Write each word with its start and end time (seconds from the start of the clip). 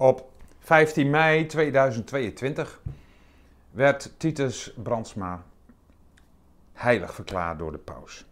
Op 0.00 0.30
15 0.58 1.10
mei 1.10 1.46
2022 1.46 2.80
werd 3.70 4.12
Titus 4.16 4.72
Brandsma 4.82 5.42
heilig 6.72 7.14
verklaard 7.14 7.58
door 7.58 7.72
de 7.72 7.78
paus. 7.78 8.26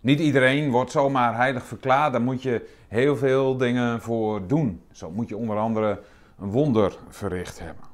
Niet 0.00 0.20
iedereen 0.20 0.70
wordt 0.70 0.90
zomaar 0.90 1.36
heilig 1.36 1.64
verklaard, 1.64 2.12
daar 2.12 2.22
moet 2.22 2.42
je 2.42 2.68
heel 2.88 3.16
veel 3.16 3.56
dingen 3.56 4.00
voor 4.00 4.46
doen. 4.46 4.82
Zo 4.92 5.10
moet 5.10 5.28
je 5.28 5.36
onder 5.36 5.56
andere 5.56 6.02
een 6.38 6.50
wonder 6.50 6.96
verricht 7.08 7.58
hebben. 7.58 7.84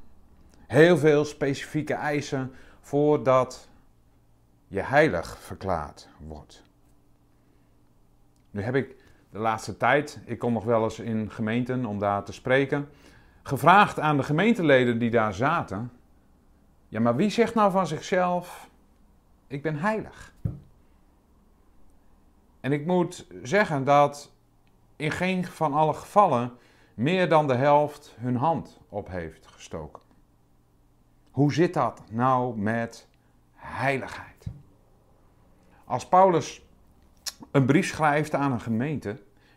Heel 0.67 0.97
veel 0.97 1.25
specifieke 1.25 1.93
eisen 1.93 2.51
voordat 2.81 3.69
je 4.67 4.81
heilig 4.81 5.37
verklaard 5.39 6.09
wordt. 6.27 6.63
Nu 8.51 8.61
heb 8.61 8.75
ik 8.75 8.95
de 9.31 9.39
laatste 9.39 9.77
tijd, 9.77 10.19
ik 10.25 10.39
kom 10.39 10.53
nog 10.53 10.63
wel 10.63 10.83
eens 10.83 10.99
in 10.99 11.31
gemeenten 11.31 11.85
om 11.85 11.99
daar 11.99 12.23
te 12.23 12.33
spreken, 12.33 12.89
gevraagd 13.43 13.99
aan 13.99 14.17
de 14.17 14.23
gemeenteleden 14.23 14.99
die 14.99 15.09
daar 15.09 15.33
zaten: 15.33 15.91
Ja, 16.87 16.99
maar 16.99 17.15
wie 17.15 17.29
zegt 17.29 17.53
nou 17.53 17.71
van 17.71 17.87
zichzelf: 17.87 18.69
Ik 19.47 19.61
ben 19.61 19.75
heilig? 19.75 20.33
En 22.59 22.71
ik 22.71 22.85
moet 22.85 23.27
zeggen 23.43 23.83
dat 23.83 24.31
in 24.95 25.11
geen 25.11 25.45
van 25.45 25.73
alle 25.73 25.93
gevallen 25.93 26.51
meer 26.93 27.29
dan 27.29 27.47
de 27.47 27.55
helft 27.55 28.15
hun 28.19 28.35
hand 28.35 28.79
op 28.89 29.07
heeft 29.09 29.47
gestoken. 29.47 30.01
Hoe 31.31 31.53
zit 31.53 31.73
dat 31.73 32.01
nou 32.09 32.57
met 32.57 33.07
heiligheid? 33.55 34.47
Als 35.85 36.07
Paulus 36.07 36.65
een 37.51 37.65
brief 37.65 37.87
schrijft 37.87 38.35
aan 38.35 38.51
een 38.51 38.61
gemeente, 38.61 39.09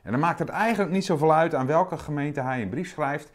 en 0.03 0.11
dan 0.11 0.21
maakt 0.21 0.39
het 0.39 0.49
eigenlijk 0.49 0.93
niet 0.93 1.05
zoveel 1.05 1.35
uit 1.35 1.55
aan 1.55 1.67
welke 1.67 1.99
gemeente 1.99 2.41
hij 2.41 2.63
een 2.63 2.69
brief 2.69 2.91
schrijft, 2.91 3.31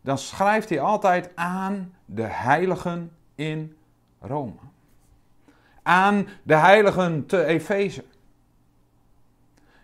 dan 0.00 0.18
schrijft 0.18 0.68
hij 0.68 0.80
altijd 0.80 1.30
aan 1.34 1.94
de 2.04 2.22
heiligen 2.22 3.10
in 3.34 3.76
Rome. 4.20 4.52
Aan 5.82 6.28
de 6.42 6.54
heiligen 6.54 7.26
te 7.26 7.44
Efeze. 7.44 8.04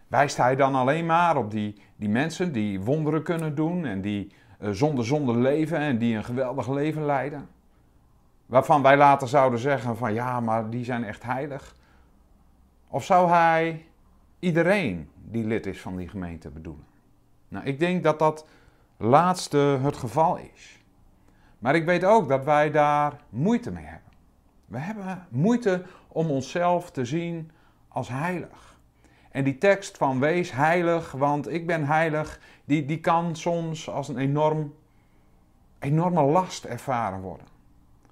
Wijst 0.07 0.37
hij 0.37 0.57
dan 0.57 0.75
alleen 0.75 1.07
maar 1.07 1.37
op 1.37 1.51
die, 1.51 1.83
die 1.97 2.09
mensen 2.09 2.53
die 2.53 2.81
wonderen 2.81 3.23
kunnen 3.23 3.55
doen 3.55 3.85
en 3.85 4.01
die 4.01 4.33
uh, 4.61 4.71
zonder 4.71 5.05
zonde 5.05 5.37
leven 5.37 5.79
en 5.79 5.99
die 5.99 6.17
een 6.17 6.25
geweldig 6.25 6.69
leven 6.69 7.05
leiden? 7.05 7.49
Waarvan 8.47 8.83
wij 8.83 8.97
later 8.97 9.29
zouden 9.29 9.59
zeggen 9.59 9.97
van 9.97 10.15
ja, 10.15 10.41
maar 10.41 10.71
die 10.71 10.85
zijn 10.85 11.05
echt 11.05 11.23
heilig. 11.23 11.75
Of 12.89 13.05
zou 13.05 13.31
hij 13.31 13.87
iedereen 14.45 15.09
die 15.15 15.45
lid 15.45 15.67
is 15.67 15.81
van 15.81 15.97
die 15.97 16.09
gemeente 16.09 16.51
bedoelen? 16.51 16.85
Nou, 17.49 17.65
ik 17.67 17.79
denk 17.79 18.03
dat 18.03 18.19
dat 18.19 18.47
laatste 18.97 19.59
het 19.59 19.97
geval 19.97 20.37
is. 20.37 20.83
Maar 21.59 21.75
ik 21.75 21.85
weet 21.85 22.05
ook 22.05 22.29
dat 22.29 22.45
wij 22.45 22.71
daar 22.71 23.21
moeite 23.29 23.71
mee 23.71 23.85
hebben. 23.85 24.13
We 24.67 24.79
hebben 24.79 25.27
moeite 25.31 25.83
om 26.09 26.31
onszelf 26.31 26.91
te 26.91 27.05
zien 27.05 27.51
als 27.89 28.09
heilig. 28.09 28.79
En 29.31 29.45
die 29.45 29.59
tekst 29.59 29.97
van 29.97 30.21
wees 30.21 30.53
heilig, 30.53 31.13
want 31.13 31.49
ik 31.49 31.67
ben 31.67 31.87
heilig, 31.87 32.41
die, 32.65 32.85
die 32.85 33.01
kan 33.01 33.37
soms 33.37 33.91
als 33.91 34.09
een 34.09 34.19
enorm, 34.19 34.75
enorme 35.79 36.23
last 36.23 36.65
ervaren 36.65 37.21
worden. 37.21 37.47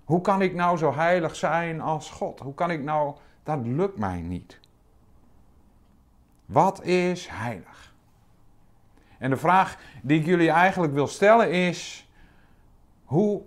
Hoe 0.05 0.21
kan 0.21 0.43
ik 0.43 0.55
nou 0.55 0.77
zo 0.77 0.95
heilig 0.95 1.37
zijn 1.37 1.81
als 1.81 2.11
God? 2.11 2.41
Hoe 2.41 2.55
kan 2.55 2.71
ik 2.71 2.83
nou, 2.83 3.17
dat 3.43 3.59
lukt 3.67 3.99
mij 3.99 4.21
niet. 4.21 4.61
Wat 6.53 6.83
is 6.83 7.29
heilig? 7.31 7.95
En 9.19 9.31
de 9.31 9.37
vraag 9.37 9.77
die 10.03 10.21
ik 10.21 10.27
jullie 10.27 10.51
eigenlijk 10.51 10.93
wil 10.93 11.07
stellen 11.07 11.51
is: 11.51 12.09
hoe 13.05 13.43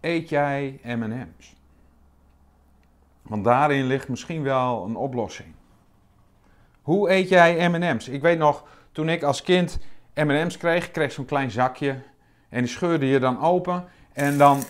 eet 0.00 0.28
jij 0.28 0.80
MM's? 0.82 1.54
Want 3.22 3.44
daarin 3.44 3.84
ligt 3.84 4.08
misschien 4.08 4.42
wel 4.42 4.84
een 4.84 4.96
oplossing. 4.96 5.54
Hoe 6.82 7.10
eet 7.10 7.28
jij 7.28 7.68
MM's? 7.68 8.08
Ik 8.08 8.22
weet 8.22 8.38
nog, 8.38 8.64
toen 8.92 9.08
ik 9.08 9.22
als 9.22 9.42
kind 9.42 9.78
MM's 10.14 10.56
kreeg, 10.56 10.90
kreeg 10.90 11.12
zo'n 11.12 11.24
klein 11.24 11.50
zakje. 11.50 12.02
En 12.48 12.60
die 12.60 12.70
scheurde 12.70 13.06
je 13.06 13.18
dan 13.18 13.40
open. 13.40 13.84
En 14.12 14.38
dan, 14.38 14.62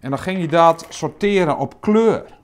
en 0.00 0.10
dan 0.10 0.18
ging 0.18 0.40
je 0.40 0.48
dat 0.48 0.86
sorteren 0.88 1.58
op 1.58 1.80
kleur 1.80 2.38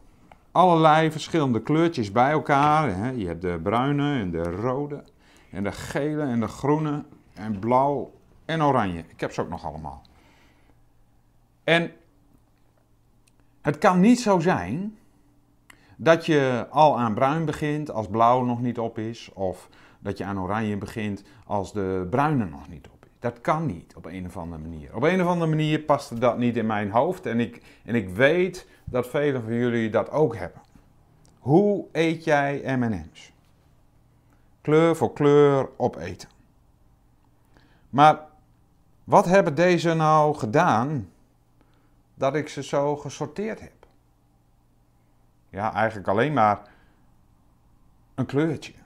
allerlei 0.53 1.11
verschillende 1.11 1.63
kleurtjes 1.63 2.13
bij 2.13 2.31
elkaar. 2.31 3.15
Je 3.15 3.27
hebt 3.27 3.43
de 3.43 3.61
bruine 3.63 4.21
en 4.21 4.31
de 4.31 4.43
rode 4.43 5.05
en 5.51 5.65
de 5.65 5.73
gele 5.73 6.23
en 6.23 6.41
de 6.41 6.49
groene 6.49 7.05
en 7.35 7.59
blauw 7.59 8.13
en 8.45 8.63
oranje. 8.63 9.05
Ik 9.09 9.21
heb 9.21 9.33
ze 9.33 9.41
ook 9.41 9.49
nog 9.49 9.65
allemaal. 9.65 10.03
En 11.65 11.93
het 13.61 13.79
kan 13.79 14.01
niet 14.01 14.21
zo 14.21 14.39
zijn 14.39 14.99
dat 15.97 16.27
je 16.27 16.67
al 16.71 16.99
aan 16.99 17.15
bruin 17.15 17.45
begint 17.45 17.91
als 17.91 18.09
blauw 18.09 18.45
nog 18.45 18.61
niet 18.61 18.79
op 18.79 18.99
is, 18.99 19.31
of 19.33 19.69
dat 19.99 20.19
je 20.19 20.25
aan 20.25 20.41
oranje 20.41 20.77
begint 20.77 21.23
als 21.47 21.73
de 21.73 22.07
bruine 22.11 22.45
nog 22.45 22.69
niet 22.69 22.89
op. 22.89 23.02
Dat 23.23 23.41
kan 23.41 23.67
niet 23.67 23.95
op 23.97 24.05
een 24.05 24.27
of 24.27 24.37
andere 24.37 24.63
manier. 24.63 24.97
Op 24.97 25.03
een 25.03 25.23
of 25.23 25.27
andere 25.27 25.51
manier 25.51 25.81
paste 25.81 26.19
dat 26.19 26.39
niet 26.39 26.57
in 26.57 26.67
mijn 26.67 26.91
hoofd 26.91 27.27
en 27.27 27.41
ik, 27.41 27.63
en 27.85 27.95
ik 27.95 28.09
weet 28.09 28.67
dat 28.85 29.09
velen 29.09 29.43
van 29.43 29.55
jullie 29.55 29.91
dat 29.91 30.11
ook 30.11 30.37
hebben. 30.37 30.61
Hoe 31.39 31.87
eet 31.93 32.25
jij 32.25 32.77
M&M's? 32.77 33.33
Kleur 34.61 34.97
voor 34.97 35.13
kleur 35.13 35.69
opeten. 35.77 36.29
Maar 37.91 38.21
wat 39.05 39.25
hebben 39.25 39.55
deze 39.55 39.95
nou 39.95 40.35
gedaan 40.35 41.11
dat 42.15 42.35
ik 42.35 42.49
ze 42.49 42.63
zo 42.63 42.97
gesorteerd 42.97 43.61
heb? 43.61 43.87
Ja, 45.49 45.73
eigenlijk 45.73 46.09
alleen 46.09 46.33
maar 46.33 46.61
een 48.15 48.27
kleurtje. 48.27 48.82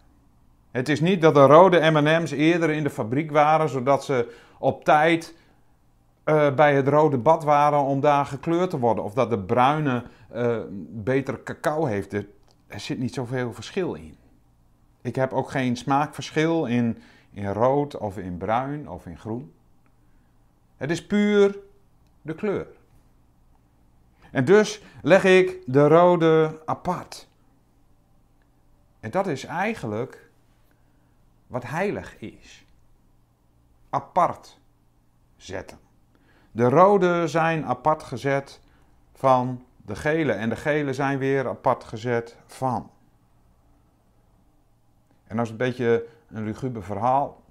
Het 0.76 0.88
is 0.88 1.00
niet 1.00 1.20
dat 1.20 1.34
de 1.34 1.46
rode 1.46 1.90
M&M's 1.90 2.30
eerder 2.30 2.70
in 2.70 2.82
de 2.82 2.90
fabriek 2.90 3.30
waren, 3.30 3.68
zodat 3.68 4.04
ze 4.04 4.36
op 4.58 4.84
tijd 4.84 5.34
uh, 6.24 6.54
bij 6.54 6.74
het 6.74 6.88
rode 6.88 7.18
bad 7.18 7.44
waren 7.44 7.78
om 7.78 8.00
daar 8.00 8.26
gekleurd 8.26 8.70
te 8.70 8.78
worden. 8.78 9.04
Of 9.04 9.14
dat 9.14 9.30
de 9.30 9.38
bruine 9.38 10.04
uh, 10.34 10.58
betere 10.88 11.42
cacao 11.42 11.84
heeft. 11.84 12.12
Er, 12.12 12.26
er, 12.66 12.80
zit 12.80 12.98
niet 12.98 13.14
zoveel 13.14 13.52
verschil 13.52 13.94
in. 13.94 14.16
Ik 15.02 15.16
heb 15.16 15.32
ook 15.32 15.50
geen 15.50 15.76
smaakverschil 15.76 16.66
in, 16.66 16.98
in 17.32 17.52
rood 17.52 17.96
of 17.96 18.18
in 18.18 18.36
bruin 18.36 18.88
of 18.88 19.06
in 19.06 19.18
groen. 19.18 19.52
Het 20.76 20.90
is 20.90 21.06
puur 21.06 21.58
de 22.22 22.34
kleur. 22.34 22.66
En 24.30 24.44
dus 24.44 24.82
leg 25.02 25.24
ik 25.24 25.58
de 25.66 25.88
rode 25.88 26.60
apart. 26.64 27.28
En 29.00 29.10
dat 29.10 29.26
is 29.26 29.44
eigenlijk 29.44 30.25
wat 31.46 31.64
heilig 31.64 32.18
is. 32.18 32.66
Apart 33.90 34.58
zetten. 35.36 35.78
De 36.50 36.68
rode 36.68 37.28
zijn 37.28 37.64
apart 37.64 38.02
gezet 38.02 38.60
van 39.12 39.64
de 39.76 39.96
gele 39.96 40.32
en 40.32 40.48
de 40.48 40.56
gele 40.56 40.92
zijn 40.92 41.18
weer 41.18 41.48
apart 41.48 41.84
gezet 41.84 42.36
van. 42.46 42.90
En 45.26 45.36
dat 45.36 45.44
is 45.44 45.50
een 45.50 45.56
beetje 45.56 46.06
een 46.28 46.44
luguber 46.44 46.82
verhaal. 46.82 47.42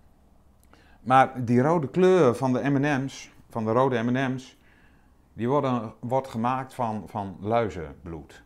Maar 1.02 1.46
die 1.46 1.62
rode 1.62 1.90
kleur 1.90 2.36
van 2.36 2.54
de 2.54 2.70
M&M's, 2.70 3.32
van 3.50 3.66
de 3.66 3.72
rode 3.72 4.04
M&M's, 4.04 4.58
die 5.34 5.50
worden, 5.50 5.94
wordt 6.00 6.28
gemaakt 6.28 6.74
van, 6.74 7.04
van 7.08 7.38
luizenbloed. 7.40 8.44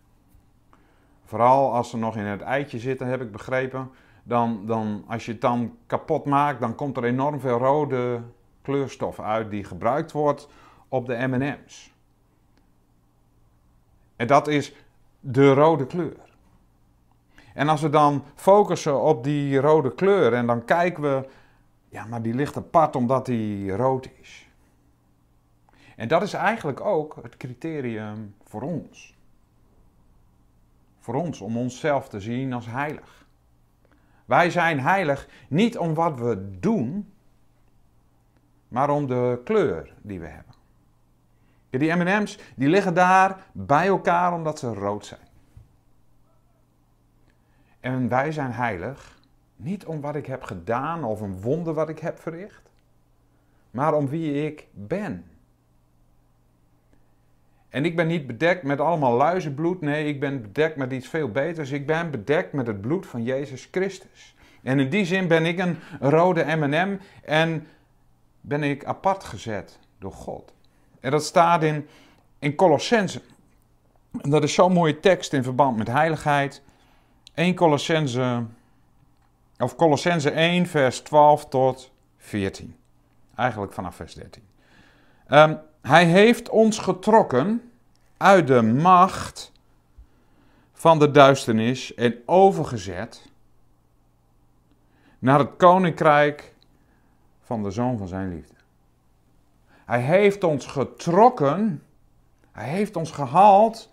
Vooral 1.25 1.73
als 1.73 1.89
ze 1.89 1.97
nog 1.97 2.15
in 2.15 2.25
het 2.25 2.41
eitje 2.41 2.79
zitten, 2.79 3.07
heb 3.07 3.21
ik 3.21 3.31
begrepen. 3.31 3.91
Dan, 4.29 4.65
dan, 4.65 5.03
als 5.07 5.25
je 5.25 5.31
het 5.31 5.41
dan 5.41 5.77
kapot 5.85 6.25
maakt, 6.25 6.59
dan 6.59 6.75
komt 6.75 6.97
er 6.97 7.03
enorm 7.03 7.39
veel 7.39 7.57
rode 7.57 8.21
kleurstof 8.61 9.19
uit 9.19 9.51
die 9.51 9.63
gebruikt 9.63 10.11
wordt 10.11 10.47
op 10.87 11.05
de 11.05 11.27
MM's. 11.27 11.93
En 14.15 14.27
dat 14.27 14.47
is 14.47 14.73
de 15.19 15.53
rode 15.53 15.85
kleur. 15.85 16.35
En 17.53 17.69
als 17.69 17.81
we 17.81 17.89
dan 17.89 18.23
focussen 18.35 19.01
op 19.01 19.23
die 19.23 19.59
rode 19.59 19.95
kleur 19.95 20.33
en 20.33 20.47
dan 20.47 20.65
kijken 20.65 21.03
we, 21.03 21.29
ja, 21.89 22.05
maar 22.05 22.21
die 22.21 22.33
ligt 22.33 22.57
apart 22.57 22.95
omdat 22.95 23.25
die 23.25 23.71
rood 23.71 24.09
is. 24.21 24.49
En 25.95 26.07
dat 26.07 26.21
is 26.21 26.33
eigenlijk 26.33 26.81
ook 26.81 27.19
het 27.21 27.37
criterium 27.37 28.35
voor 28.43 28.61
ons. 28.61 29.17
Voor 30.99 31.15
ons, 31.15 31.41
om 31.41 31.57
onszelf 31.57 32.09
te 32.09 32.19
zien 32.19 32.53
als 32.53 32.65
heilig. 32.65 33.27
Wij 34.29 34.49
zijn 34.49 34.79
heilig 34.79 35.27
niet 35.47 35.77
om 35.77 35.93
wat 35.93 36.19
we 36.19 36.59
doen, 36.59 37.13
maar 38.67 38.89
om 38.89 39.07
de 39.07 39.41
kleur 39.43 39.93
die 40.01 40.19
we 40.19 40.25
hebben. 40.25 40.55
Die 41.69 41.95
MM's 41.95 42.39
die 42.55 42.69
liggen 42.69 42.93
daar 42.93 43.43
bij 43.51 43.87
elkaar 43.87 44.33
omdat 44.33 44.59
ze 44.59 44.73
rood 44.73 45.05
zijn. 45.05 45.27
En 47.79 48.09
wij 48.09 48.31
zijn 48.31 48.51
heilig 48.51 49.19
niet 49.55 49.85
om 49.85 50.01
wat 50.01 50.15
ik 50.15 50.25
heb 50.25 50.43
gedaan 50.43 51.03
of 51.03 51.21
een 51.21 51.41
wonder 51.41 51.73
wat 51.73 51.89
ik 51.89 51.99
heb 51.99 52.19
verricht, 52.19 52.69
maar 53.71 53.93
om 53.93 54.07
wie 54.07 54.45
ik 54.45 54.67
ben. 54.71 55.25
En 57.69 57.85
ik 57.85 57.95
ben 57.95 58.07
niet 58.07 58.27
bedekt 58.27 58.63
met 58.63 58.79
allemaal 58.79 59.13
luizenbloed. 59.13 59.81
Nee, 59.81 60.07
ik 60.07 60.19
ben 60.19 60.41
bedekt 60.41 60.75
met 60.75 60.91
iets 60.91 61.07
veel 61.07 61.29
beters. 61.29 61.71
Ik 61.71 61.85
ben 61.85 62.11
bedekt 62.11 62.53
met 62.53 62.67
het 62.67 62.81
bloed 62.81 63.07
van 63.07 63.23
Jezus 63.23 63.67
Christus. 63.71 64.35
En 64.63 64.79
in 64.79 64.89
die 64.89 65.05
zin 65.05 65.27
ben 65.27 65.45
ik 65.45 65.59
een 65.59 65.79
rode 65.99 66.43
M&M 66.55 66.99
en 67.23 67.67
ben 68.41 68.63
ik 68.63 68.85
apart 68.85 69.23
gezet 69.23 69.79
door 69.99 70.11
God. 70.11 70.53
En 70.99 71.11
dat 71.11 71.23
staat 71.23 71.63
in, 71.63 71.87
in 72.39 72.55
Colossense. 72.55 73.21
En 74.21 74.29
dat 74.29 74.43
is 74.43 74.53
zo'n 74.53 74.73
mooie 74.73 74.99
tekst 74.99 75.33
in 75.33 75.43
verband 75.43 75.77
met 75.77 75.87
heiligheid. 75.87 76.61
1 77.33 77.55
Colossense, 77.55 78.43
of 79.57 79.75
Colossense 79.75 80.29
1 80.29 80.67
vers 80.67 80.99
12 80.99 81.45
tot 81.45 81.91
14. 82.17 82.75
Eigenlijk 83.35 83.73
vanaf 83.73 83.95
vers 83.95 84.13
13. 84.13 84.43
Um, 85.27 85.59
hij 85.81 86.05
heeft 86.05 86.49
ons 86.49 86.79
getrokken 86.79 87.71
uit 88.17 88.47
de 88.47 88.61
macht 88.61 89.51
van 90.73 90.99
de 90.99 91.11
duisternis 91.11 91.93
en 91.93 92.15
overgezet 92.25 93.29
naar 95.19 95.39
het 95.39 95.55
koninkrijk 95.57 96.53
van 97.41 97.63
de 97.63 97.71
zoon 97.71 97.97
van 97.97 98.07
zijn 98.07 98.29
liefde. 98.29 98.53
Hij 99.85 100.01
heeft 100.01 100.43
ons 100.43 100.65
getrokken, 100.65 101.83
hij 102.51 102.69
heeft 102.69 102.95
ons 102.95 103.11
gehaald 103.11 103.89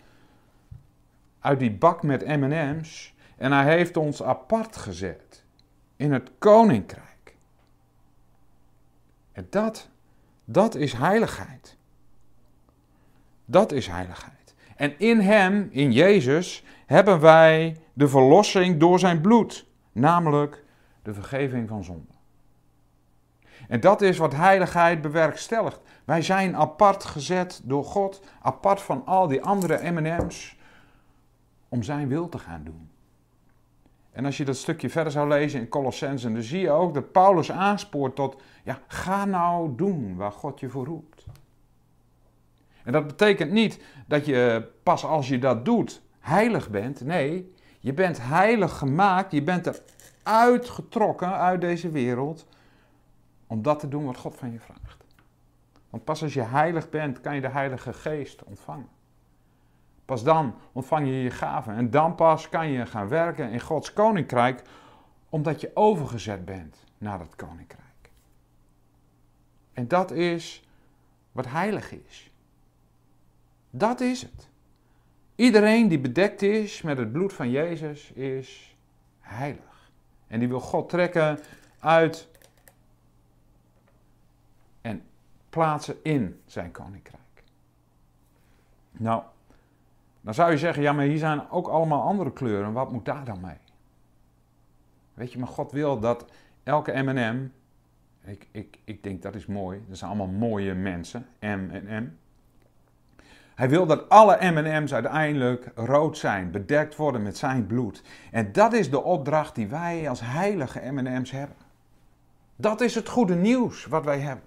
uit 1.40 1.58
die 1.58 1.72
bak 1.72 2.02
met 2.02 2.26
M&M's 2.26 3.14
en 3.36 3.52
hij 3.52 3.64
heeft 3.64 3.96
ons 3.96 4.22
apart 4.22 4.76
gezet 4.76 5.44
in 5.96 6.12
het 6.12 6.30
koninkrijk. 6.38 7.36
En 9.32 9.46
dat, 9.50 9.88
dat 10.46 10.74
is 10.74 10.92
heiligheid. 10.92 11.76
Dat 13.44 13.72
is 13.72 13.86
heiligheid. 13.86 14.54
En 14.76 14.98
in 14.98 15.20
Hem, 15.20 15.68
in 15.70 15.92
Jezus, 15.92 16.64
hebben 16.86 17.20
wij 17.20 17.76
de 17.92 18.08
verlossing 18.08 18.80
door 18.80 18.98
Zijn 18.98 19.20
bloed, 19.20 19.66
namelijk 19.92 20.64
de 21.02 21.14
vergeving 21.14 21.68
van 21.68 21.84
zonde. 21.84 22.14
En 23.68 23.80
dat 23.80 24.02
is 24.02 24.18
wat 24.18 24.32
heiligheid 24.32 25.00
bewerkstelligt. 25.00 25.80
Wij 26.04 26.22
zijn 26.22 26.56
apart 26.56 27.04
gezet 27.04 27.60
door 27.64 27.84
God, 27.84 28.22
apart 28.42 28.82
van 28.82 29.06
al 29.06 29.26
die 29.26 29.42
andere 29.42 29.90
MM's, 29.90 30.56
om 31.68 31.82
Zijn 31.82 32.08
wil 32.08 32.28
te 32.28 32.38
gaan 32.38 32.64
doen. 32.64 32.90
En 34.16 34.24
als 34.24 34.36
je 34.36 34.44
dat 34.44 34.56
stukje 34.56 34.90
verder 34.90 35.12
zou 35.12 35.28
lezen 35.28 35.60
in 35.60 35.68
Colossensen, 35.68 36.32
dan 36.32 36.42
zie 36.42 36.60
je 36.60 36.70
ook 36.70 36.94
dat 36.94 37.12
Paulus 37.12 37.52
aanspoort 37.52 38.14
tot, 38.14 38.42
ja, 38.64 38.80
ga 38.86 39.24
nou 39.24 39.74
doen 39.76 40.16
waar 40.16 40.32
God 40.32 40.60
je 40.60 40.68
voor 40.68 40.84
roept. 40.86 41.24
En 42.84 42.92
dat 42.92 43.06
betekent 43.06 43.50
niet 43.50 43.80
dat 44.06 44.26
je 44.26 44.68
pas 44.82 45.04
als 45.04 45.28
je 45.28 45.38
dat 45.38 45.64
doet 45.64 46.02
heilig 46.20 46.70
bent. 46.70 47.00
Nee, 47.00 47.52
je 47.80 47.92
bent 47.92 48.18
heilig 48.22 48.78
gemaakt. 48.78 49.32
Je 49.32 49.42
bent 49.42 49.66
er 49.66 49.82
uitgetrokken 50.22 51.32
uit 51.32 51.60
deze 51.60 51.90
wereld 51.90 52.46
om 53.46 53.62
dat 53.62 53.80
te 53.80 53.88
doen 53.88 54.04
wat 54.04 54.16
God 54.16 54.36
van 54.36 54.52
je 54.52 54.60
vraagt. 54.60 55.04
Want 55.90 56.04
pas 56.04 56.22
als 56.22 56.34
je 56.34 56.42
heilig 56.42 56.88
bent, 56.88 57.20
kan 57.20 57.34
je 57.34 57.40
de 57.40 57.48
Heilige 57.48 57.92
Geest 57.92 58.44
ontvangen. 58.44 58.88
Pas 60.06 60.22
dan 60.22 60.54
ontvang 60.72 61.06
je 61.06 61.22
je 61.22 61.30
gaven. 61.30 61.74
En 61.74 61.90
dan 61.90 62.14
pas 62.14 62.48
kan 62.48 62.68
je 62.68 62.86
gaan 62.86 63.08
werken 63.08 63.50
in 63.50 63.60
Gods 63.60 63.92
koninkrijk, 63.92 64.62
omdat 65.28 65.60
je 65.60 65.70
overgezet 65.74 66.44
bent 66.44 66.84
naar 66.98 67.20
het 67.20 67.36
koninkrijk. 67.36 68.10
En 69.72 69.88
dat 69.88 70.10
is 70.10 70.62
wat 71.32 71.46
heilig 71.46 71.92
is. 71.92 72.30
Dat 73.70 74.00
is 74.00 74.22
het. 74.22 74.48
Iedereen 75.34 75.88
die 75.88 75.98
bedekt 75.98 76.42
is 76.42 76.82
met 76.82 76.98
het 76.98 77.12
bloed 77.12 77.32
van 77.32 77.50
Jezus 77.50 78.10
is 78.10 78.76
heilig. 79.20 79.90
En 80.26 80.38
die 80.38 80.48
wil 80.48 80.60
God 80.60 80.88
trekken 80.88 81.38
uit 81.78 82.28
en 84.80 85.02
plaatsen 85.50 85.96
in 86.02 86.40
zijn 86.46 86.70
koninkrijk. 86.70 87.42
Nou, 88.92 89.22
dan 90.26 90.34
zou 90.34 90.50
je 90.50 90.58
zeggen, 90.58 90.82
ja, 90.82 90.92
maar 90.92 91.04
hier 91.04 91.18
zijn 91.18 91.50
ook 91.50 91.68
allemaal 91.68 92.02
andere 92.02 92.32
kleuren. 92.32 92.72
Wat 92.72 92.92
moet 92.92 93.04
daar 93.04 93.24
dan 93.24 93.40
mee? 93.40 93.56
Weet 95.14 95.32
je, 95.32 95.38
maar 95.38 95.48
God 95.48 95.72
wil 95.72 96.00
dat 96.00 96.24
elke 96.62 97.02
M&M, 97.02 97.50
ik, 98.24 98.46
ik, 98.50 98.78
ik 98.84 99.02
denk 99.02 99.22
dat 99.22 99.34
is 99.34 99.46
mooi, 99.46 99.84
dat 99.88 99.98
zijn 99.98 100.10
allemaal 100.10 100.34
mooie 100.48 100.74
mensen, 100.74 101.26
M 101.40 101.68
en 101.70 102.02
M. 102.02 102.16
Hij 103.54 103.68
wil 103.68 103.86
dat 103.86 104.08
alle 104.08 104.38
MM's 104.40 104.94
uiteindelijk 104.94 105.70
rood 105.74 106.18
zijn, 106.18 106.50
bedekt 106.50 106.96
worden 106.96 107.22
met 107.22 107.36
zijn 107.36 107.66
bloed. 107.66 108.02
En 108.30 108.52
dat 108.52 108.72
is 108.72 108.90
de 108.90 109.02
opdracht 109.02 109.54
die 109.54 109.66
wij 109.66 110.08
als 110.08 110.20
heilige 110.20 110.80
MM's 110.92 111.30
hebben. 111.30 111.56
Dat 112.56 112.80
is 112.80 112.94
het 112.94 113.08
goede 113.08 113.34
nieuws 113.34 113.84
wat 113.84 114.04
wij 114.04 114.18
hebben. 114.18 114.44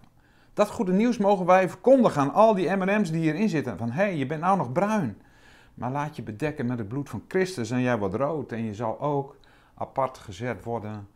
Dat 0.54 0.70
goede 0.70 0.94
nieuws 0.94 1.18
mogen 1.18 1.46
wij 1.46 1.70
verkondigen 1.70 2.22
aan 2.22 2.34
al 2.34 2.54
die 2.54 2.76
MM's 2.76 3.12
die 3.12 3.22
hierin 3.22 3.50
zitten. 3.50 3.78
Van 3.78 3.92
hé, 3.92 4.04
hey, 4.04 4.16
je 4.16 4.26
bent 4.26 4.42
nou 4.42 4.58
nog 4.58 4.72
bruin. 4.72 5.18
Maar 5.80 5.92
laat 5.92 6.16
je 6.16 6.22
bedekken 6.22 6.66
met 6.66 6.78
het 6.78 6.88
bloed 6.88 7.10
van 7.10 7.24
Christus 7.28 7.72
en 7.72 7.81
jij 7.81 7.98
wordt 7.98 8.16
rood. 8.16 8.52
En 8.52 8.64
je 8.64 8.74
zal 8.76 9.00
ook 9.00 9.38
apart 9.74 10.18
gezet 10.18 10.64
worden 10.64 11.08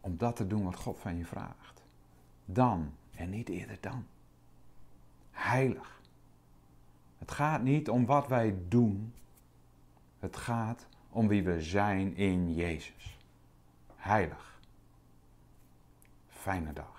om 0.00 0.16
dat 0.16 0.36
te 0.36 0.46
doen 0.46 0.64
wat 0.64 0.76
God 0.76 0.98
van 0.98 1.16
je 1.16 1.24
vraagt. 1.24 1.82
Dan 2.44 2.92
en 3.14 3.30
niet 3.30 3.48
eerder 3.48 3.78
dan. 3.80 4.06
Heilig. 5.30 6.00
Het 7.18 7.30
gaat 7.30 7.62
niet 7.62 7.90
om 7.90 8.06
wat 8.06 8.28
wij 8.28 8.56
doen. 8.68 9.14
Het 10.18 10.36
gaat 10.36 10.86
om 11.10 11.28
wie 11.28 11.42
we 11.42 11.62
zijn 11.62 12.16
in 12.16 12.54
Jezus. 12.54 13.18
Heilig. 13.96 14.60
Fijne 16.28 16.72
dag. 16.72 16.95